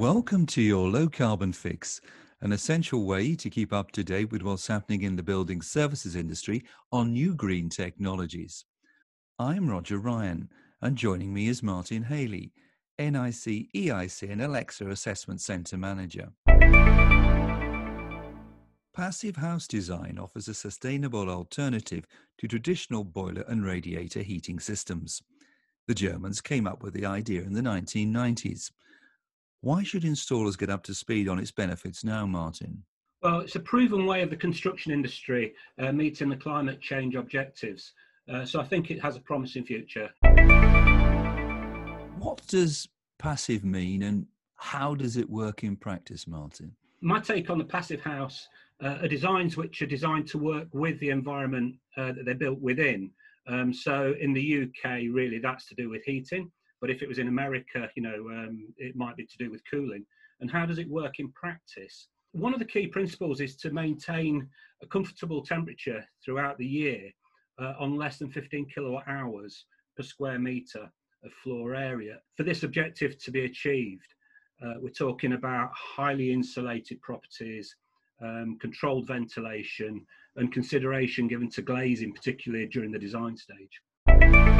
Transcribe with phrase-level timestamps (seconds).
[0.00, 2.00] Welcome to your low carbon fix,
[2.40, 6.16] an essential way to keep up to date with what's happening in the building services
[6.16, 8.64] industry on new green technologies.
[9.38, 10.48] I'm Roger Ryan,
[10.80, 12.50] and joining me is Martin Haley,
[12.98, 16.30] NICEIC and Elecsa Assessment Center Manager.
[18.94, 22.06] Passive house design offers a sustainable alternative
[22.38, 25.20] to traditional boiler and radiator heating systems.
[25.86, 28.70] The Germans came up with the idea in the 1990s.
[29.62, 32.82] Why should installers get up to speed on its benefits now, Martin?
[33.22, 37.92] Well, it's a proven way of the construction industry uh, meeting the climate change objectives.
[38.32, 40.08] Uh, so I think it has a promising future.
[42.18, 42.88] What does
[43.18, 46.74] passive mean and how does it work in practice, Martin?
[47.02, 48.48] My take on the passive house
[48.82, 52.60] uh, are designs which are designed to work with the environment uh, that they're built
[52.60, 53.10] within.
[53.46, 56.50] Um, so in the UK, really, that's to do with heating.
[56.80, 59.62] But if it was in America, you know, um, it might be to do with
[59.70, 60.04] cooling.
[60.40, 62.08] And how does it work in practice?
[62.32, 64.48] One of the key principles is to maintain
[64.82, 67.10] a comfortable temperature throughout the year
[67.60, 70.90] uh, on less than 15 kilowatt hours per square meter
[71.24, 72.20] of floor area.
[72.36, 74.14] For this objective to be achieved,
[74.64, 77.74] uh, we're talking about highly insulated properties,
[78.22, 80.06] um, controlled ventilation,
[80.36, 84.59] and consideration given to glazing, particularly during the design stage.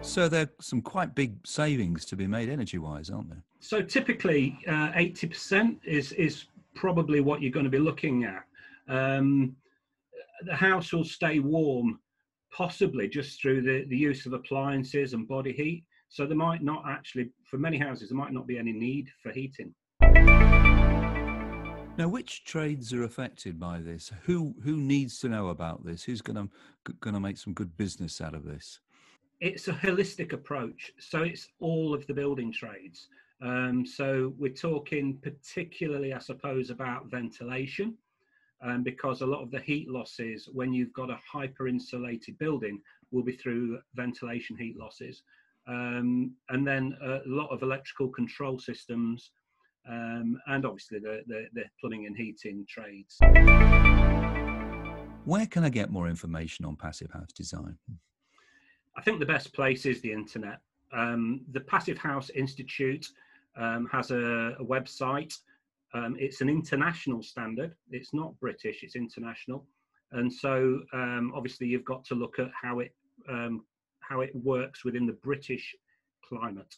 [0.00, 3.42] So there are some quite big savings to be made energy-wise, aren't there?
[3.60, 8.24] So typically, uh, eighty uh, percent is is probably what you're going to be looking
[8.24, 8.44] at.
[8.88, 9.54] Um,
[10.46, 12.00] the house will stay warm,
[12.52, 15.84] possibly just through the, the use of appliances and body heat.
[16.08, 19.30] So there might not actually, for many houses, there might not be any need for
[19.30, 19.74] heating.
[21.98, 24.12] Now, which trades are affected by this?
[24.22, 26.04] Who who needs to know about this?
[26.04, 28.80] Who's going to going to make some good business out of this?
[29.40, 30.92] It's a holistic approach.
[30.98, 33.08] So it's all of the building trades.
[33.40, 37.96] Um, so we're talking particularly, I suppose, about ventilation,
[38.62, 42.80] um, because a lot of the heat losses when you've got a hyper insulated building
[43.12, 45.22] will be through ventilation heat losses.
[45.68, 49.30] Um, and then a lot of electrical control systems,
[49.88, 53.18] um, and obviously the, the, the plumbing and heating trades.
[55.24, 57.78] Where can I get more information on passive house design?
[58.98, 60.58] I think the best place is the internet.
[60.92, 63.06] Um, the Passive House Institute
[63.56, 65.32] um, has a, a website.
[65.94, 67.76] Um, it's an international standard.
[67.92, 68.82] It's not British.
[68.82, 69.64] It's international,
[70.10, 72.92] and so um, obviously you've got to look at how it
[73.28, 73.64] um,
[74.00, 75.76] how it works within the British
[76.28, 76.74] climate.